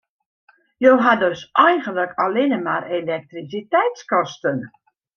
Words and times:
Jo 0.85 0.93
ha 1.07 1.11
dus 1.25 1.43
eigenlik 1.65 2.17
allinne 2.25 2.61
mar 2.65 2.91
elektrisiteitskosten. 3.01 4.69